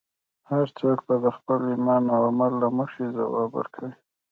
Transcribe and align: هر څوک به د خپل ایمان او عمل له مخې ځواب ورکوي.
هر 0.49 0.65
څوک 0.79 0.97
به 1.07 1.15
د 1.23 1.27
خپل 1.37 1.59
ایمان 1.71 2.03
او 2.15 2.21
عمل 2.29 2.51
له 2.63 2.69
مخې 2.77 3.03
ځواب 3.17 3.49
ورکوي. 3.55 3.93